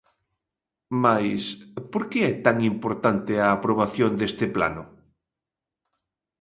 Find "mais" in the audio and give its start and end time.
1.03-1.41